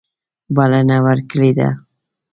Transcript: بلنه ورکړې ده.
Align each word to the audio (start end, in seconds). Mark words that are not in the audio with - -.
بلنه 0.55 0.97
ورکړې 1.05 1.49
ده. 1.57 1.69